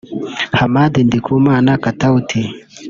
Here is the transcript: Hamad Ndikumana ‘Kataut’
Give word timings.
Hamad 0.59 0.93
Ndikumana 1.07 1.71
‘Kataut’ 1.83 2.29